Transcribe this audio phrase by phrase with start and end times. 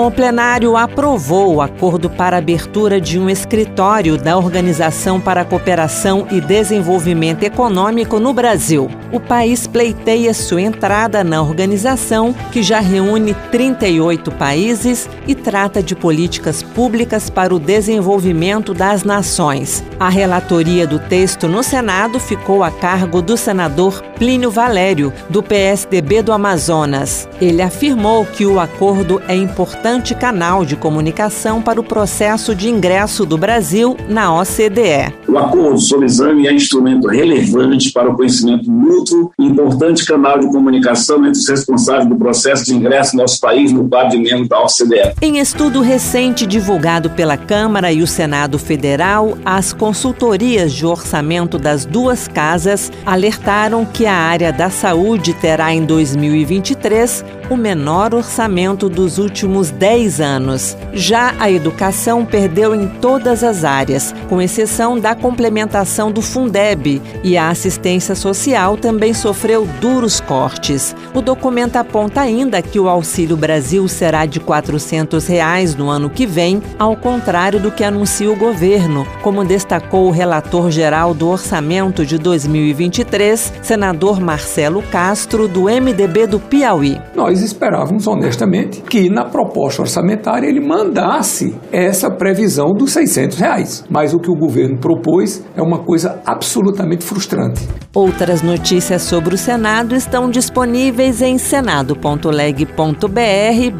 [0.00, 6.24] O plenário aprovou o acordo para abertura de um escritório da Organização para a Cooperação
[6.30, 8.88] e Desenvolvimento Econômico no Brasil.
[9.10, 15.96] O país pleiteia sua entrada na organização, que já reúne 38 países e trata de
[15.96, 19.82] políticas públicas para o desenvolvimento das nações.
[19.98, 26.22] A relatoria do texto no Senado ficou a cargo do senador Plínio Valério, do PSDB
[26.22, 27.28] do Amazonas.
[27.40, 29.87] Ele afirmou que o acordo é importante
[30.18, 35.14] canal de comunicação para o processo de ingresso do Brasil na OCDE.
[35.26, 40.46] O acordo sobre exame é instrumento relevante para o conhecimento mútuo e importante canal de
[40.48, 44.46] comunicação entre os responsáveis do processo de ingresso no nosso país no quadro de membro
[44.46, 45.14] da OCDE.
[45.22, 51.86] Em estudo recente divulgado pela Câmara e o Senado Federal, as consultorias de orçamento das
[51.86, 59.18] duas casas alertaram que a área da saúde terá em 2023 o menor orçamento dos
[59.18, 60.76] últimos 10 anos.
[60.92, 67.36] Já a educação perdeu em todas as áreas, com exceção da complementação do Fundeb, e
[67.36, 70.94] a assistência social também sofreu duros cortes.
[71.14, 76.26] O documento aponta ainda que o Auxílio Brasil será de 400 reais no ano que
[76.26, 82.04] vem, ao contrário do que anuncia o governo, como destacou o relator geral do orçamento
[82.04, 87.00] de 2023, senador Marcelo Castro, do MDB do Piauí.
[87.38, 94.12] Nós esperávamos honestamente que na proposta orçamentária ele mandasse essa previsão dos 600 reais, mas
[94.12, 97.62] o que o governo propôs é uma coisa absolutamente frustrante.
[97.94, 102.74] Outras notícias sobre o Senado estão disponíveis em senado.leg.br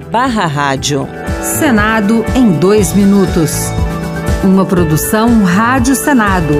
[0.09, 1.09] barra rádio.
[1.42, 3.73] Senado em dois minutos.
[4.45, 6.55] Uma produção Rádio Senado.